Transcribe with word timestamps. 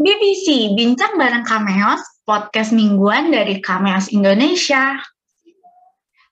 BBC 0.00 0.72
Bincang 0.72 1.20
Bareng 1.20 1.44
Kameos, 1.44 2.00
podcast 2.24 2.72
mingguan 2.72 3.28
dari 3.28 3.60
Kameos 3.60 4.08
Indonesia. 4.08 4.96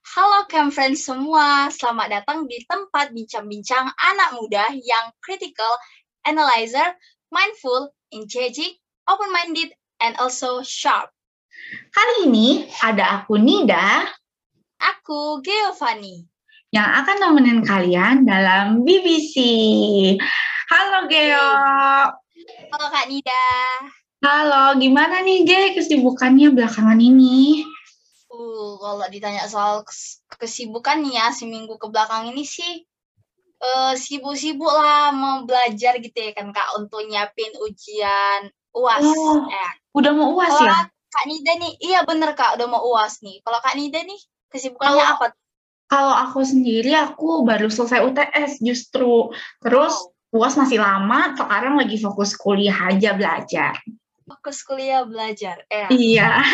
Halo 0.09 0.49
Cam 0.49 0.73
Friends 0.73 1.05
semua, 1.05 1.69
selamat 1.69 2.09
datang 2.09 2.49
di 2.49 2.57
tempat 2.65 3.13
bincang-bincang 3.13 3.93
anak 3.93 4.29
muda 4.41 4.73
yang 4.73 5.13
critical, 5.21 5.69
analyzer, 6.25 6.97
mindful, 7.29 7.93
engaging, 8.09 8.73
open-minded, 9.05 9.69
and 10.01 10.17
also 10.17 10.65
sharp. 10.65 11.13
Kali 11.93 12.25
ini 12.25 12.65
ada 12.81 13.21
aku 13.21 13.37
Nida, 13.37 14.09
Aku 14.81 15.45
Giovanni. 15.45 16.25
yang 16.73 16.89
akan 17.05 17.21
nemenin 17.21 17.61
kalian 17.61 18.25
dalam 18.25 18.81
BBC. 18.81 19.37
Halo 20.73 21.05
Geo. 21.05 21.49
Halo 22.49 22.85
Kak 22.89 23.05
Nida. 23.05 23.45
Halo, 24.19 24.75
gimana 24.75 25.21
nih 25.21 25.45
Ge 25.45 25.61
kesibukannya 25.77 26.49
belakangan 26.51 26.97
ini? 26.97 27.61
Uh, 28.29 28.77
kalau 28.77 29.05
ditanya 29.09 29.45
soal 29.45 29.85
kes- 29.85 30.21
kesibukan 30.35 31.01
nih 31.01 31.17
ya 31.17 31.27
seminggu 31.29 31.77
ke 31.77 31.87
belakang 31.89 32.29
ini 32.29 32.45
sih 32.45 32.85
eh 33.59 33.93
sibuk-sibuk 33.93 34.71
lah 34.71 35.11
mau 35.11 35.43
belajar 35.43 35.99
gitu 35.99 36.15
ya 36.15 36.31
kan 36.31 36.47
Kak 36.49 36.79
untuk 36.79 37.03
nyiapin 37.03 37.51
ujian 37.59 38.47
UAS. 38.71 39.03
Oh, 39.03 39.43
Eh, 39.45 39.71
Udah 39.93 40.11
mau 40.15 40.31
uas 40.33 40.47
kalau 40.49 40.63
ya? 40.65 40.87
Kak 41.09 41.25
Nida 41.25 41.53
nih, 41.57 41.73
iya 41.81 41.99
bener 42.01 42.31
Kak, 42.33 42.55
udah 42.55 42.67
mau 42.69 42.81
UAS 42.87 43.19
nih. 43.19 43.41
Kalau 43.41 43.59
Kak 43.59 43.75
Nida 43.75 43.99
nih, 44.01 44.19
kesibukannya 44.47 44.95
Kalau- 44.95 45.13
apa? 45.17 45.25
Kalau 45.89 46.13
aku 46.13 46.45
sendiri, 46.45 46.93
aku 46.93 47.41
baru 47.41 47.65
selesai 47.65 48.05
UTS 48.05 48.61
justru. 48.61 49.33
Terus 49.57 49.97
uas 50.29 50.53
masih 50.53 50.77
lama, 50.77 51.33
sekarang 51.33 51.77
lagi 51.77 51.97
fokus 51.97 52.37
kuliah 52.37 52.75
aja 52.75 53.17
belajar. 53.17 53.73
Fokus 54.29 54.61
kuliah 54.61 55.01
belajar. 55.05 55.65
Eh, 55.69 55.89
Iya. 55.89 56.45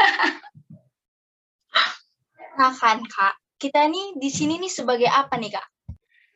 nah 2.57 2.71
kan 2.71 3.03
Kak, 3.03 3.35
kita 3.59 3.83
nih 3.91 4.15
di 4.15 4.29
sini 4.31 4.55
nih 4.59 4.71
sebagai 4.71 5.11
apa 5.11 5.35
nih 5.35 5.59
Kak? 5.59 5.67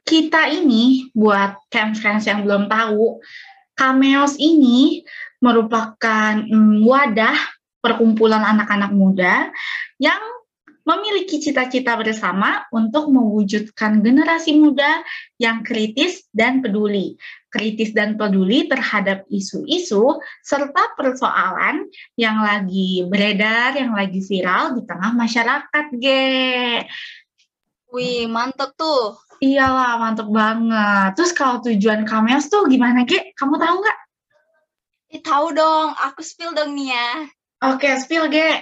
Kita 0.03 0.49
ini, 0.51 1.07
buat 1.15 1.69
camp 1.71 1.95
friends 1.95 2.27
yang 2.27 2.43
belum 2.43 2.67
tahu, 2.67 3.21
Cameos 3.77 4.35
ini 4.35 5.05
merupakan 5.39 6.35
mm, 6.35 6.83
wadah 6.83 7.37
perkumpulan 7.79 8.43
anak-anak 8.43 8.91
muda 8.91 9.47
yang 9.95 10.19
memiliki 10.89 11.37
cita-cita 11.37 11.93
bersama 11.93 12.65
untuk 12.73 13.13
mewujudkan 13.13 14.01
generasi 14.01 14.57
muda 14.57 15.05
yang 15.37 15.61
kritis 15.61 16.25
dan 16.33 16.65
peduli. 16.65 17.13
Kritis 17.53 17.93
dan 17.93 18.17
peduli 18.17 18.65
terhadap 18.65 19.29
isu-isu 19.29 20.17
serta 20.41 20.97
persoalan 20.97 21.85
yang 22.17 22.41
lagi 22.41 23.05
beredar, 23.05 23.77
yang 23.77 23.93
lagi 23.93 24.21
viral 24.25 24.73
di 24.77 24.81
tengah 24.85 25.13
masyarakat, 25.13 25.85
Ge. 26.01 26.85
Wih, 27.93 28.25
mantep 28.29 28.73
tuh. 28.73 29.17
Iyalah, 29.41 29.97
mantep 30.01 30.29
banget. 30.29 31.17
Terus 31.17 31.31
kalau 31.33 31.61
tujuan 31.61 32.05
Cameos 32.05 32.49
tuh 32.49 32.65
gimana, 32.65 33.05
Ge? 33.05 33.33
Kamu 33.37 33.57
tahu 33.57 33.75
nggak? 33.81 33.99
Eh, 35.09 35.21
tahu 35.25 35.53
dong, 35.57 35.93
aku 35.97 36.21
spill 36.21 36.53
dong 36.53 36.77
nih 36.77 36.93
ya. 36.93 37.09
Oke, 37.65 37.89
spill, 37.97 38.29
Ge. 38.29 38.61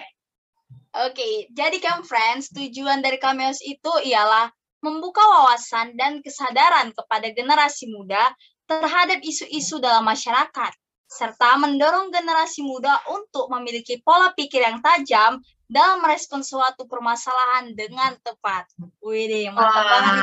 Oke, 1.06 1.45
jadi 1.53 1.78
kan 1.78 2.02
friends, 2.02 2.50
tujuan 2.50 3.06
dari 3.06 3.22
Cameos 3.22 3.62
itu 3.62 3.92
ialah 4.09 4.50
membuka 4.81 5.22
wawasan 5.22 5.94
dan 5.94 6.26
kesadaran 6.26 6.89
kepada 6.89 7.30
generasi 7.38 7.86
muda 7.94 8.34
terhadap 8.66 9.22
isu-isu 9.22 9.78
dalam 9.78 10.02
masyarakat, 10.06 10.73
serta 11.06 11.62
mendorong 11.62 12.09
generasi 12.09 12.66
muda 12.66 12.98
untuk 13.14 13.45
memiliki 13.54 14.02
pola 14.02 14.34
pikir 14.34 14.66
yang 14.66 14.81
tajam 14.81 15.38
dalam 15.70 16.02
merespon 16.02 16.42
suatu 16.42 16.89
permasalahan 16.89 17.78
dengan 17.78 18.17
tepat. 18.23 18.66
Wih, 19.04 19.52
mantap 19.54 19.86
banget 19.86 20.16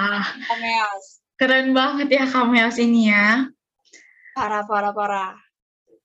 Cameos. 0.49 1.05
keren 1.35 1.71
banget 1.71 2.09
ya 2.15 2.25
Cameos 2.27 2.77
ini 2.83 3.15
ya. 3.15 3.47
Parah, 4.35 4.67
parah, 4.67 4.91
parah. 4.91 5.35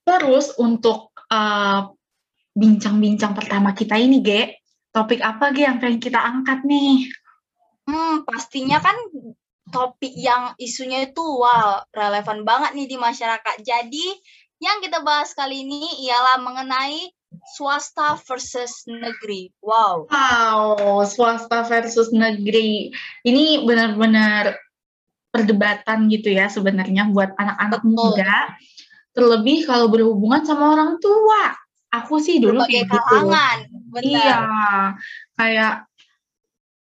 Terus 0.06 0.54
untuk 0.62 1.10
eh, 1.30 1.82
bincang-bincang 2.54 3.34
pertama 3.34 3.72
kita 3.72 3.96
ini, 3.96 4.20
Ge, 4.20 4.59
topik 4.94 5.22
apa, 5.22 5.54
Ge, 5.54 5.66
yang 5.66 5.78
pengen 5.78 6.02
kita 6.02 6.20
angkat 6.20 6.66
nih? 6.66 7.10
Hmm, 7.90 8.22
pastinya 8.26 8.78
kan 8.82 8.96
topik 9.70 10.14
yang 10.18 10.54
isunya 10.58 11.10
itu 11.10 11.22
wow, 11.22 11.86
relevan 11.94 12.46
banget 12.46 12.74
nih 12.78 12.88
di 12.90 12.98
masyarakat. 12.98 13.56
Jadi, 13.62 14.06
yang 14.60 14.82
kita 14.84 15.02
bahas 15.02 15.32
kali 15.34 15.64
ini 15.64 16.10
ialah 16.10 16.42
mengenai 16.42 17.10
swasta 17.56 18.18
versus 18.26 18.84
negeri. 18.90 19.54
Wow. 19.62 20.10
Wow, 20.10 21.06
swasta 21.06 21.64
versus 21.66 22.10
negeri. 22.10 22.90
Ini 23.24 23.64
benar-benar 23.64 24.58
perdebatan 25.30 26.10
gitu 26.10 26.34
ya 26.34 26.50
sebenarnya 26.50 27.10
buat 27.14 27.38
anak-anak 27.38 27.82
muda. 27.86 28.58
Terlebih 29.14 29.70
kalau 29.70 29.90
berhubungan 29.90 30.42
sama 30.46 30.74
orang 30.74 30.98
tua. 30.98 31.54
Aku 31.90 32.22
sih 32.22 32.38
dulu 32.38 32.62
Berbagai 32.62 32.86
kayak 32.86 32.88
gitu. 32.94 32.98
kalangan. 33.02 33.58
Benar. 33.90 34.06
Iya, 34.06 34.38
kayak 35.34 35.74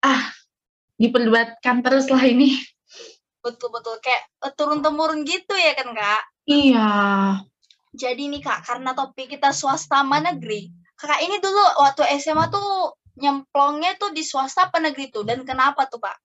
ah 0.05 0.22
diperdebatkan 1.00 1.81
terus 1.81 2.12
lah 2.12 2.21
ini. 2.21 2.61
Betul-betul 3.41 3.97
kayak 4.05 4.28
eh, 4.44 4.53
turun-temurun 4.53 5.25
gitu 5.25 5.56
ya 5.56 5.72
kan, 5.72 5.97
Kak? 5.97 6.22
Iya. 6.44 6.91
Jadi 7.97 8.28
nih, 8.28 8.44
Kak, 8.44 8.69
karena 8.69 8.93
topik 8.93 9.33
kita 9.33 9.56
swasta 9.56 10.05
sama 10.05 10.21
negeri. 10.21 10.69
Kakak 11.00 11.25
ini 11.25 11.41
dulu 11.41 11.81
waktu 11.81 12.05
SMA 12.21 12.53
tuh 12.53 12.93
nyemplongnya 13.16 13.97
tuh 13.97 14.12
di 14.12 14.21
swasta 14.21 14.69
apa 14.69 14.84
negeri 14.84 15.09
tuh 15.09 15.25
dan 15.25 15.49
kenapa 15.49 15.89
tuh, 15.89 16.05
Kak? 16.05 16.21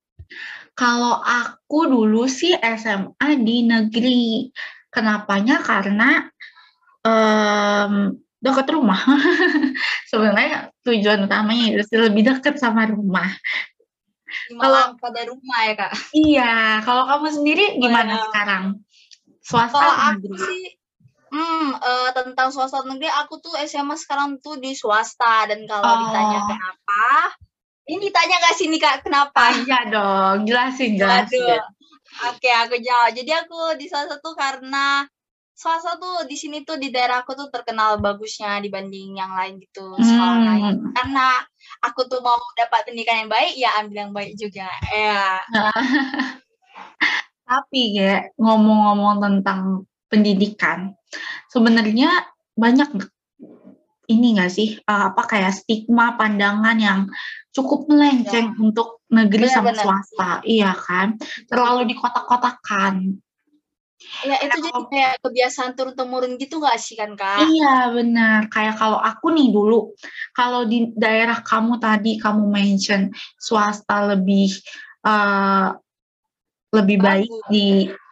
Kalau 0.76 1.24
aku 1.24 1.88
dulu 1.88 2.28
sih 2.28 2.52
SMA 2.60 3.30
di 3.40 3.64
negeri. 3.64 4.52
Kenapanya? 4.92 5.64
Karena 5.64 6.28
em, 7.08 8.25
dekat 8.46 8.68
rumah. 8.70 9.02
Sebenarnya 10.12 10.70
tujuan 10.86 11.26
utamanya 11.26 11.66
itu 11.74 11.98
lebih 11.98 12.22
dekat 12.24 12.62
sama 12.62 12.86
rumah. 12.86 13.26
Kalau- 14.54 14.94
pada 15.02 15.22
rumah 15.26 15.60
ya, 15.66 15.74
Kak? 15.74 15.94
Iya, 16.12 16.54
kalau 16.82 17.10
kamu 17.10 17.28
sendiri 17.32 17.66
gimana 17.78 18.14
Wow. 18.14 18.24
sekarang? 18.30 18.64
Swasta 19.42 19.78
Kalau 19.78 19.94
aku 19.94 20.26
negeri? 20.26 20.42
sih, 20.42 20.64
hmm, 21.30 21.68
eh, 21.76 22.10
tentang 22.14 22.50
swasta 22.50 22.82
negeri, 22.84 23.10
aku 23.10 23.38
tuh 23.38 23.54
SMA 23.60 23.94
sekarang 23.96 24.42
tuh 24.42 24.58
di 24.58 24.74
swasta 24.74 25.46
dan 25.46 25.66
kalau 25.66 25.94
ditanya 26.02 26.40
Oh. 26.42 26.48
kenapa, 26.50 27.06
ini 27.86 28.10
ditanya 28.10 28.36
nggak 28.42 28.56
sih 28.58 28.66
nih 28.68 28.82
kak 28.82 28.96
kenapa? 29.06 29.38
Ah, 29.38 29.54
iya 29.54 29.80
dong, 29.86 30.38
jelasin, 30.46 30.98
jelasin. 30.98 31.62
Oke, 32.26 32.50
aku 32.50 32.80
jawab. 32.80 33.14
Jadi 33.14 33.32
aku 33.34 33.78
di 33.78 33.86
swasta 33.86 34.18
tuh 34.18 34.34
karena 34.34 35.06
swasta 35.56 35.96
tuh 35.96 36.28
di 36.28 36.36
sini 36.36 36.68
tuh 36.68 36.76
di 36.76 36.92
daerahku 36.92 37.32
tuh 37.32 37.48
terkenal 37.48 38.04
bagusnya 38.04 38.60
dibanding 38.60 39.16
yang 39.16 39.32
lain 39.32 39.56
gitu 39.64 39.96
sekolah 39.96 40.38
lain. 40.44 40.76
Hmm. 40.84 40.92
Karena 40.92 41.28
aku 41.80 42.12
tuh 42.12 42.20
mau 42.20 42.36
dapat 42.60 42.92
pendidikan 42.92 43.26
yang 43.26 43.32
baik, 43.32 43.54
ya 43.56 43.70
ambil 43.80 43.98
yang 44.04 44.12
baik 44.12 44.34
juga. 44.36 44.68
Ya. 44.92 45.40
Tapi 47.50 47.82
ya 47.96 48.28
ngomong-ngomong 48.36 49.24
tentang 49.24 49.88
pendidikan, 50.12 50.92
sebenarnya 51.48 52.12
banyak 52.60 52.90
ini 54.06 54.38
nggak 54.38 54.52
sih 54.54 54.78
eh, 54.78 55.04
apa 55.10 55.24
kayak 55.26 55.56
stigma 55.56 56.14
pandangan 56.20 56.78
yang 56.78 57.00
cukup 57.56 57.90
melenceng 57.90 58.54
untuk 58.60 59.06
negeri 59.10 59.48
sama 59.48 59.72
Benar-benar. 59.72 60.04
swasta, 60.04 60.32
iya 60.44 60.76
kan? 60.76 61.16
Terlalu 61.48 61.96
dikotak-kotakan. 61.96 63.24
Ya 64.28 64.36
itu 64.44 64.58
jadi 64.60 64.82
kayak 64.92 65.14
kebiasaan 65.24 65.72
turun 65.80 65.96
temurun 65.96 66.36
gitu 66.36 66.60
nggak 66.60 66.78
sih 66.78 67.00
kan 67.00 67.16
kak? 67.16 67.48
Iya 67.48 67.96
benar. 67.96 68.52
Kayak 68.52 68.76
kalau 68.76 69.00
aku 69.00 69.32
nih 69.32 69.56
dulu, 69.56 69.96
kalau 70.36 70.68
di 70.68 70.92
daerah 71.00 71.40
kamu 71.40 71.80
tadi 71.80 72.20
kamu 72.20 72.44
mention 72.52 73.16
swasta 73.40 74.12
lebih 74.14 74.52
eh, 75.08 75.68
lebih 76.76 76.98
baik 77.00 77.32
Bagus. 77.32 77.48
di 77.48 77.68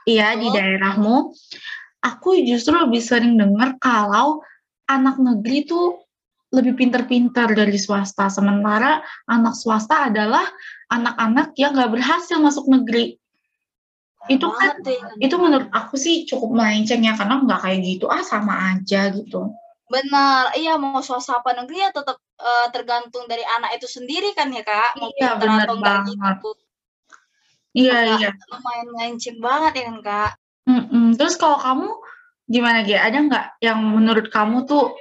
iya 0.08 0.40
di 0.40 0.48
Betul. 0.48 0.56
daerahmu. 0.56 1.18
Aku 2.04 2.36
justru 2.44 2.76
lebih 2.76 3.00
sering 3.04 3.36
dengar 3.36 3.76
kalau 3.80 4.44
anak 4.88 5.20
negeri 5.20 5.68
tuh 5.68 6.04
lebih 6.54 6.78
pinter-pinter 6.78 7.50
dari 7.52 7.80
swasta. 7.80 8.30
Sementara 8.30 9.02
anak 9.26 9.56
swasta 9.58 10.08
adalah 10.12 10.46
anak-anak 10.92 11.58
yang 11.58 11.76
nggak 11.76 11.92
berhasil 11.92 12.38
masuk 12.40 12.70
negeri. 12.70 13.18
Itu 14.32 14.48
kan 14.56 14.80
ya. 14.88 15.12
itu 15.20 15.36
menurut 15.36 15.68
aku 15.74 16.00
sih 16.00 16.24
cukup 16.24 16.56
melenceng 16.56 17.04
ya 17.04 17.12
karena 17.20 17.44
nggak 17.44 17.60
kayak 17.60 17.80
gitu 17.84 18.08
ah 18.08 18.24
sama 18.24 18.76
aja 18.76 19.12
gitu 19.12 19.52
Benar, 19.92 20.56
iya 20.58 20.74
mau 20.80 21.04
swasta 21.06 21.38
apa 21.44 21.54
negeri 21.54 21.84
ya 21.86 21.90
tetap 21.94 22.18
eh, 22.40 22.68
tergantung 22.74 23.30
dari 23.30 23.44
anak 23.46 23.78
itu 23.78 23.86
sendiri 23.86 24.34
kan 24.34 24.50
ya 24.50 24.66
kak, 24.66 24.98
mau 24.98 25.12
Iya, 25.14 25.38
pinter 25.38 25.48
atau 25.70 25.76
enggak 25.78 26.02
banget. 26.02 26.16
gitu. 26.18 26.50
iya 27.78 27.92
Kayak 27.94 28.18
iya 28.18 28.30
Lumayan 28.50 28.88
melenceng 28.90 29.38
banget 29.44 29.72
ya 29.78 29.84
kan 29.92 29.98
kak. 30.02 30.32
Mm-mm. 30.64 31.06
terus 31.20 31.36
kalau 31.36 31.60
kamu 31.60 31.88
gimana 32.48 32.88
Ge? 32.88 32.96
Ada 32.96 33.18
nggak 33.28 33.46
yang 33.60 33.80
menurut 33.84 34.32
kamu 34.32 34.64
tuh 34.66 34.96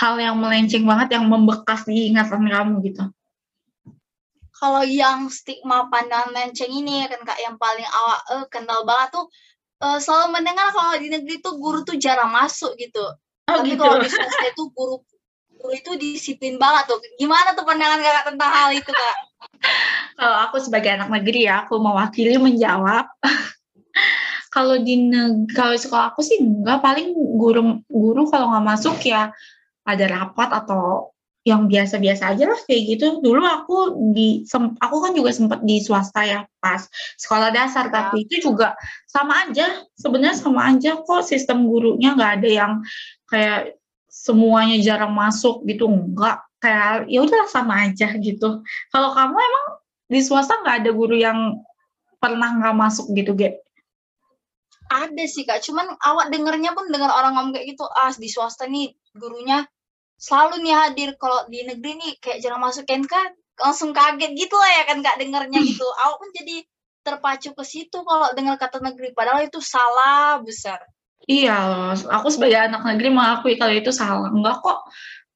hal 0.00 0.16
yang 0.16 0.40
melenceng 0.40 0.88
banget 0.88 1.20
yang 1.20 1.28
membekas 1.28 1.84
di 1.84 2.08
ingatan 2.10 2.48
kamu 2.48 2.80
gitu? 2.88 3.04
Kalau 4.62 4.86
yang 4.86 5.26
stigma 5.26 5.90
pandangan 5.90 6.30
melenceng 6.30 6.70
ini 6.70 7.02
kan 7.10 7.18
kak 7.26 7.38
yang 7.42 7.58
paling 7.58 7.82
awal 7.82 8.18
eh, 8.38 8.44
kental 8.46 8.86
banget 8.86 9.18
tuh 9.18 9.26
eh, 9.82 9.98
selalu 9.98 10.38
mendengar 10.38 10.70
kalau 10.70 10.94
di 11.02 11.10
negeri 11.10 11.42
tuh 11.42 11.58
guru 11.58 11.82
tuh 11.82 11.98
jarang 11.98 12.30
masuk 12.30 12.78
gitu. 12.78 13.02
Oh 13.50 13.58
Tapi 13.58 13.74
gitu. 13.74 13.82
kalau 13.82 13.98
di 13.98 14.06
swasta 14.06 14.46
itu 14.46 14.70
guru 14.70 15.02
guru 15.58 15.74
itu 15.74 15.90
disiplin 15.98 16.62
banget 16.62 16.94
tuh. 16.94 17.02
Gimana 17.18 17.58
tuh 17.58 17.66
pandangan 17.66 17.98
kakak 17.98 18.24
tentang 18.30 18.50
hal 18.54 18.70
itu 18.70 18.90
kak? 18.94 19.16
Kalau 20.14 20.36
aku 20.46 20.56
sebagai 20.62 20.94
anak 20.94 21.10
negeri 21.10 21.50
ya, 21.50 21.66
aku 21.66 21.82
mewakili 21.82 22.38
menjawab. 22.38 23.10
kalau 24.54 24.76
di 24.76 25.08
kalau 25.56 25.72
sekolah 25.72 26.12
aku 26.12 26.20
sih 26.20 26.36
enggak 26.38 26.84
paling 26.84 27.16
guru 27.16 27.80
guru 27.88 28.28
kalau 28.28 28.52
nggak 28.52 28.66
masuk 28.76 29.00
ya 29.00 29.32
ada 29.88 30.04
rapat 30.06 30.48
atau 30.52 31.10
yang 31.42 31.66
biasa-biasa 31.66 32.38
aja 32.38 32.44
lah 32.46 32.60
kayak 32.70 32.82
gitu. 32.96 33.18
Dulu 33.18 33.42
aku 33.42 33.76
di 34.14 34.46
sem- 34.46 34.78
aku 34.78 34.96
kan 35.02 35.12
juga 35.12 35.34
sempat 35.34 35.60
di 35.66 35.82
swasta 35.82 36.22
ya 36.22 36.40
pas 36.62 36.86
sekolah 37.18 37.50
dasar 37.50 37.90
Ya. 37.90 37.92
tapi 37.92 38.30
itu 38.30 38.46
juga 38.50 38.78
sama 39.10 39.46
aja 39.46 39.82
sebenarnya 39.98 40.38
sama 40.38 40.70
aja 40.70 41.02
kok 41.02 41.26
sistem 41.26 41.66
gurunya 41.66 42.14
nggak 42.14 42.32
ada 42.42 42.48
yang 42.48 42.72
kayak 43.26 43.74
semuanya 44.06 44.78
jarang 44.78 45.10
masuk 45.10 45.66
gitu 45.66 45.90
enggak 45.90 46.46
kayak 46.62 47.10
ya 47.10 47.26
udahlah 47.26 47.50
sama 47.50 47.90
aja 47.90 48.14
gitu. 48.22 48.62
Kalau 48.94 49.10
kamu 49.10 49.34
emang 49.34 49.66
di 50.06 50.20
swasta 50.22 50.62
nggak 50.62 50.86
ada 50.86 50.90
guru 50.94 51.18
yang 51.18 51.58
pernah 52.22 52.54
nggak 52.54 52.76
masuk 52.78 53.10
gitu, 53.18 53.34
Ge? 53.34 53.58
Ada 54.92 55.24
sih 55.24 55.42
kak, 55.42 55.64
cuman 55.64 55.96
awak 56.04 56.30
dengernya 56.30 56.76
pun 56.76 56.86
dengar 56.92 57.10
orang 57.10 57.34
ngomong 57.34 57.56
kayak 57.56 57.74
gitu, 57.74 57.88
ah 57.88 58.12
di 58.12 58.28
swasta 58.28 58.68
nih 58.68 58.92
gurunya 59.16 59.64
selalu 60.22 60.62
nih 60.62 60.74
hadir, 60.78 61.10
kalau 61.18 61.42
di 61.50 61.66
negeri 61.66 61.98
nih 61.98 62.12
kayak 62.22 62.38
jarang 62.38 62.62
masuk 62.62 62.86
kan 62.86 63.02
kan 63.02 63.34
langsung 63.58 63.90
kaget 63.90 64.38
gitu 64.38 64.54
lah 64.54 64.70
ya 64.70 64.82
kan 64.86 65.02
kak 65.02 65.18
dengernya 65.18 65.58
gitu. 65.66 65.82
Awak 65.82 66.16
pun 66.22 66.30
jadi 66.30 66.56
terpacu 67.02 67.50
ke 67.58 67.64
situ 67.66 67.98
kalau 68.06 68.30
dengar 68.38 68.54
kata 68.54 68.78
negeri, 68.78 69.10
padahal 69.10 69.42
itu 69.42 69.58
salah 69.58 70.38
besar. 70.38 70.78
Iya 71.26 71.54
loh, 71.70 71.94
aku 71.94 72.30
sebagai 72.30 72.70
anak 72.70 72.86
negeri 72.86 73.10
mengakui 73.10 73.58
kalau 73.58 73.74
itu 73.74 73.90
salah. 73.90 74.30
Enggak 74.30 74.62
kok 74.62 74.86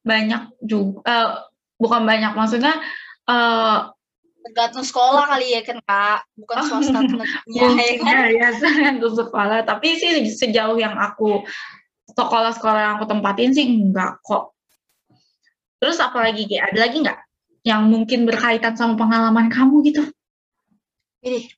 banyak 0.07 0.55
juga, 0.63 1.03
eh, 1.03 1.29
bukan 1.75 2.01
banyak 2.07 2.31
maksudnya 2.31 2.79
eh 3.27 3.79
Tergantung 4.47 4.87
sekolah 4.87 5.27
kali 5.27 5.59
ya 5.59 5.61
kan 5.67 5.77
kak, 5.83 6.23
bukan 6.39 6.55
swasta 6.71 7.03
negerinya 7.03 7.83
ya 7.83 7.93
kan. 7.99 8.07
ya, 8.07 8.23
ya 8.31 8.47
tergantung 8.55 9.11
sekolah. 9.19 9.67
Tapi 9.67 9.87
sih 9.99 10.11
sejauh 10.31 10.79
yang 10.79 10.95
aku 10.95 11.43
sekolah-sekolah 12.15 12.79
yang 12.79 12.93
aku 12.95 13.11
tempatin 13.11 13.51
sih 13.51 13.67
enggak 13.67 14.23
kok. 14.23 14.55
Terus 15.77 15.97
apalagi 16.01 16.49
Ge? 16.49 16.57
Ada 16.57 16.79
lagi 16.89 16.97
nggak 17.05 17.19
yang 17.67 17.85
mungkin 17.91 18.23
berkaitan 18.23 18.73
sama 18.79 18.95
pengalaman 18.95 19.51
kamu 19.51 19.75
gitu? 19.91 20.03
Ini 21.21 21.51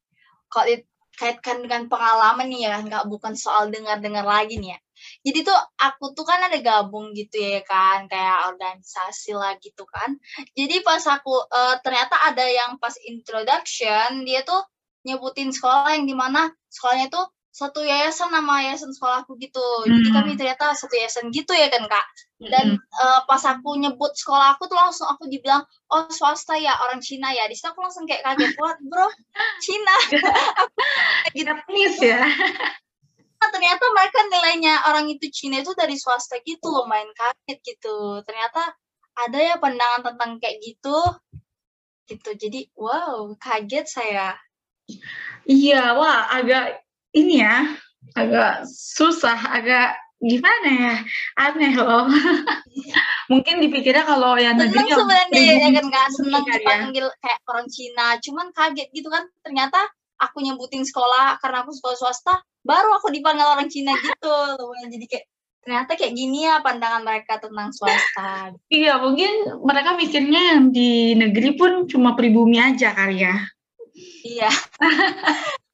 kalau 0.50 0.66
dikaitkan 0.66 1.62
dengan 1.62 1.86
pengalaman 1.86 2.50
nih 2.50 2.68
ya, 2.68 2.76
nggak 2.82 3.06
bukan 3.06 3.38
soal 3.38 3.70
dengar-dengar 3.70 4.26
lagi 4.26 4.58
nih 4.58 4.76
ya. 4.76 4.80
Jadi 5.24 5.48
tuh 5.48 5.56
aku 5.80 6.12
tuh 6.12 6.28
kan 6.28 6.44
ada 6.44 6.60
gabung 6.60 7.16
gitu 7.16 7.40
ya 7.40 7.64
kan, 7.64 8.10
kayak 8.12 8.52
organisasi 8.52 9.32
lah 9.38 9.56
gitu 9.64 9.88
kan. 9.88 10.20
Jadi 10.58 10.84
pas 10.84 11.00
aku 11.08 11.40
eh, 11.48 11.76
ternyata 11.86 12.20
ada 12.28 12.44
yang 12.44 12.76
pas 12.82 12.98
introduction 13.08 14.28
dia 14.28 14.44
tuh 14.44 14.60
nyebutin 15.08 15.56
sekolah 15.56 15.96
yang 15.96 16.04
di 16.10 16.16
mana 16.18 16.52
sekolahnya 16.68 17.08
tuh 17.08 17.26
satu 17.60 17.84
yayasan 17.84 18.32
nama 18.32 18.64
yayasan 18.64 18.96
sekolahku 18.96 19.36
gitu. 19.36 19.60
Jadi 19.84 20.08
Hmm. 20.08 20.16
kami 20.16 20.32
ternyata 20.40 20.72
satu 20.72 20.96
yayasan 20.96 21.28
gitu 21.36 21.52
ya 21.52 21.68
kan 21.68 21.84
kak. 21.92 22.06
Dan 22.40 22.80
Mm-mm. 22.80 23.04
eh, 23.04 23.22
pas 23.28 23.44
aku 23.44 23.76
nyebut 23.76 24.16
sekolah 24.16 24.56
aku 24.56 24.72
tuh 24.72 24.80
langsung 24.80 25.12
aku 25.12 25.28
dibilang 25.28 25.68
oh 25.92 26.08
swasta 26.08 26.56
ya 26.56 26.72
orang 26.88 27.04
Cina 27.04 27.36
ya. 27.36 27.52
Di 27.52 27.60
situ 27.60 27.68
aku 27.68 27.84
langsung 27.84 28.08
kayak 28.08 28.24
kaget 28.24 28.56
what 28.56 28.80
bro 28.80 29.12
Cina. 29.60 29.96
gitu. 31.36 31.44
Japanese 31.44 32.00
ya. 32.00 32.24
Nah, 33.40 33.50
ternyata 33.52 33.84
mereka 33.92 34.20
nilainya 34.32 34.74
orang 34.88 35.12
itu 35.12 35.28
Cina 35.28 35.60
itu 35.60 35.76
dari 35.76 36.00
swasta 36.00 36.40
gitu 36.48 36.72
loh 36.72 36.88
main 36.88 37.12
kaget 37.12 37.60
gitu. 37.76 38.24
Ternyata 38.24 38.72
ada 39.20 39.36
ya 39.36 39.60
pandangan 39.60 40.16
tentang 40.16 40.40
kayak 40.40 40.64
gitu. 40.64 40.96
Gitu. 42.08 42.30
Jadi 42.40 42.72
wow 42.80 43.36
kaget 43.36 43.84
saya. 43.84 44.40
Iya, 45.44 45.94
wah 46.00 46.32
agak 46.34 46.82
ini 47.16 47.42
ya, 47.42 47.76
agak 48.14 48.66
susah, 48.70 49.38
agak 49.54 49.98
gimana 50.20 50.70
ya, 50.70 50.96
aneh 51.40 51.74
loh. 51.80 52.12
Mungkin 53.32 53.62
dipikirnya 53.62 54.04
kalau 54.04 54.36
yang 54.36 54.58
negeri 54.58 54.84
Seneng 54.84 54.90
yang 54.90 55.00
sebenarnya 55.00 55.40
ya 55.40 55.70
kan 55.80 55.86
nggak 55.86 56.08
seneng 56.18 56.44
kali 56.44 56.50
ya. 56.50 56.58
dipanggil 56.60 57.06
kayak 57.22 57.40
orang 57.46 57.68
Cina. 57.70 58.08
Cuman 58.20 58.48
kaget 58.52 58.90
gitu 58.92 59.08
kan. 59.08 59.24
Ternyata 59.46 59.80
aku 60.20 60.42
nyebutin 60.44 60.84
sekolah 60.84 61.38
karena 61.40 61.64
aku 61.64 61.72
sekolah 61.72 61.98
swasta. 61.98 62.36
Baru 62.66 62.90
aku 62.98 63.14
dipanggil 63.14 63.48
orang 63.48 63.70
Cina 63.70 63.96
gitu. 63.96 64.38
Jadi 64.90 65.06
kayak 65.08 65.26
ternyata 65.60 65.92
kayak 65.94 66.14
gini 66.18 66.50
ya 66.50 66.66
pandangan 66.66 67.06
mereka 67.06 67.38
tentang 67.38 67.70
swasta. 67.70 68.58
Iya, 68.74 68.98
mungkin 68.98 69.62
mereka 69.62 69.94
mikirnya 69.94 70.42
yang 70.58 70.74
di 70.74 71.14
negeri 71.14 71.54
pun 71.54 71.86
cuma 71.86 72.18
pribumi 72.18 72.58
aja 72.58 72.92
kali 72.98 73.24
ya. 73.24 73.36
Iya. 74.26 74.50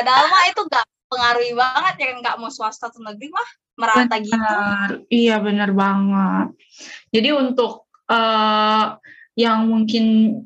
Padahal 0.00 0.24
mah 0.32 0.44
itu 0.48 0.62
gak 0.64 0.86
pengaruhi 1.10 1.52
banget 1.52 1.94
ya 2.00 2.06
kan 2.14 2.16
nggak 2.22 2.36
mau 2.38 2.48
swasta 2.48 2.88
atau 2.88 3.02
negeri 3.02 3.28
mah 3.34 3.48
merata 3.76 4.16
gitu. 4.16 4.32
Benar, 4.32 4.88
iya 5.12 5.36
benar 5.42 5.70
banget. 5.76 6.48
Jadi 7.12 7.28
untuk 7.36 7.90
eh, 8.08 8.86
yang 9.36 9.68
mungkin 9.68 10.36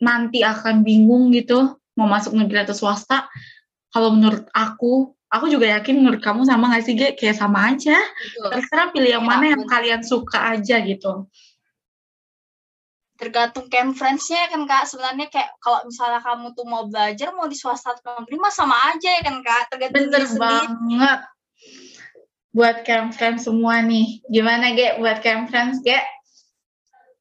nanti 0.00 0.40
akan 0.40 0.80
bingung 0.80 1.30
gitu 1.36 1.76
mau 1.94 2.08
masuk 2.08 2.32
negeri 2.32 2.64
atau 2.64 2.72
swasta, 2.72 3.28
kalau 3.92 4.16
menurut 4.16 4.48
aku, 4.56 5.12
aku 5.28 5.46
juga 5.52 5.76
yakin 5.76 6.00
menurut 6.00 6.24
kamu 6.24 6.48
sama 6.48 6.72
nggak 6.72 6.84
sih, 6.86 6.94
Ge? 6.96 7.12
Kayak 7.18 7.36
sama 7.36 7.74
aja. 7.74 7.98
Gitu. 8.00 8.40
Terserah 8.48 8.88
pilih 8.94 9.20
yang 9.20 9.24
Iya, 9.26 9.30
mana 9.30 9.44
yang 9.52 9.64
kalian 9.68 10.00
suka 10.00 10.56
aja 10.56 10.80
gitu. 10.80 11.28
Tergantung 13.20 13.68
camp 13.68 13.92
friends-nya 13.92 14.48
kan 14.48 14.64
kak. 14.64 14.88
Sebenarnya 14.88 15.28
kayak 15.28 15.52
kalau 15.60 15.84
misalnya 15.84 16.24
kamu 16.24 16.56
tuh 16.56 16.64
mau 16.64 16.88
belajar 16.88 17.36
mau 17.36 17.44
di 17.44 17.52
swasta 17.52 17.92
atau 17.92 18.24
negeri 18.24 18.40
mah 18.40 18.48
sama 18.48 18.76
aja 18.88 19.20
ya 19.20 19.20
kan 19.20 19.36
kak. 19.44 19.62
Tergantung 19.68 20.08
Bener 20.08 20.24
banget. 20.40 21.20
Buat 22.50 22.76
camp 22.88 23.12
friends 23.12 23.44
semua 23.44 23.84
nih, 23.84 24.24
gimana 24.26 24.72
Ge? 24.72 24.96
Buat 24.98 25.20
camp 25.20 25.52
friends, 25.52 25.84
Ge? 25.84 26.00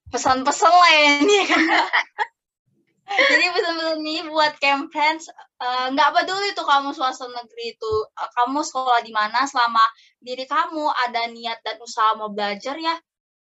Pesan-pesan 0.09 0.71
lah 0.73 0.91
ya 0.95 1.11
ini 1.21 1.35
ya 1.35 1.45
kan. 1.51 1.61
Jadi 3.29 3.45
pesan-pesan 3.51 3.99
ini 3.99 4.15
buat 4.31 4.53
camp 4.57 4.89
friends 4.95 5.27
eh, 5.35 5.87
nggak 5.91 6.09
peduli 6.15 6.55
tuh 6.55 6.63
kamu 6.63 6.95
swasta 6.95 7.27
negeri 7.27 7.75
itu 7.75 7.93
eh, 8.15 8.29
kamu 8.39 8.63
sekolah 8.63 9.03
di 9.03 9.11
mana 9.11 9.43
selama 9.43 9.83
diri 10.23 10.47
kamu 10.47 10.87
ada 10.87 11.27
niat 11.27 11.59
dan 11.61 11.77
usaha 11.83 12.15
mau 12.15 12.31
belajar 12.31 12.79
ya 12.79 12.95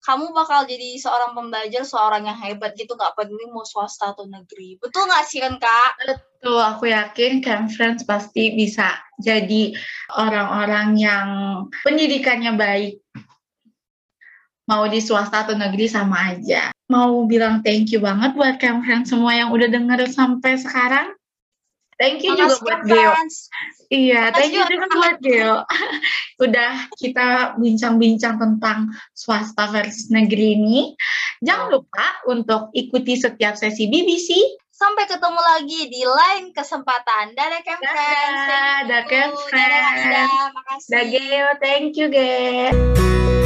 kamu 0.03 0.35
bakal 0.35 0.67
jadi 0.67 0.99
seorang 0.99 1.31
pembelajar 1.31 1.87
seorang 1.87 2.27
yang 2.27 2.35
hebat 2.35 2.75
gitu 2.75 2.93
nggak 2.93 3.15
peduli 3.15 3.47
mau 3.47 3.63
swasta 3.63 4.11
atau 4.11 4.27
negeri 4.27 4.75
betul 4.77 5.07
nggak 5.07 5.23
sih 5.25 5.39
kan 5.39 5.55
kak 5.57 5.91
Tuh, 6.43 6.59
aku 6.59 6.91
yakin 6.91 7.39
camp 7.39 7.71
friends 7.71 8.03
pasti 8.03 8.51
bisa 8.51 8.99
jadi 9.15 9.71
orang-orang 10.11 10.99
yang 10.99 11.27
pendidikannya 11.87 12.59
baik. 12.59 12.99
Mau 14.67 14.83
di 14.91 14.99
swasta 14.99 15.47
atau 15.47 15.55
negeri 15.55 15.87
sama 15.87 16.35
aja. 16.35 16.75
Mau 16.91 17.23
bilang 17.31 17.63
thank 17.63 17.95
you 17.95 18.03
banget 18.03 18.35
buat 18.35 18.59
camp 18.59 18.83
friends 18.83 19.15
semua 19.15 19.39
yang 19.39 19.55
udah 19.55 19.71
denger 19.71 20.03
sampai 20.11 20.59
sekarang. 20.59 21.15
Thank 21.99 22.25
you 22.25 22.33
juga 22.33 22.57
Makasih, 22.57 22.63
buat 22.65 22.81
Geo. 22.85 23.11
Iya, 23.93 24.21
Makasih 24.29 24.35
thank 24.35 24.53
you 24.53 24.63
juga, 24.65 24.85
buat 24.93 25.15
Geo. 25.21 25.55
Udah 26.45 26.71
kita 26.97 27.27
bincang-bincang 27.57 28.35
tentang 28.37 28.77
swasta 29.13 29.69
versus 29.69 30.09
negeri 30.09 30.57
ini. 30.57 30.79
Jangan 31.43 31.67
lupa 31.69 32.07
untuk 32.25 32.73
ikuti 32.73 33.13
setiap 33.15 33.53
sesi 33.53 33.87
BBC. 33.87 34.33
sampai 34.73 35.05
ketemu 35.07 35.39
lagi 35.39 35.81
di 35.87 36.03
lain 36.03 36.51
kesempatan 36.51 37.31
dadah 37.37 37.61
Dadah, 37.63 37.77
friends 37.87 38.41
Thank 38.43 38.83
dadah, 38.83 39.03
Dadah, 39.07 39.31
Ida. 39.95 40.03
Friends. 40.03 40.51
makasih 40.51 40.89
Dah 40.91 41.03
Geo, 41.07 41.49
thank 41.61 41.91
you 41.95 42.07
Geo. 42.11 43.42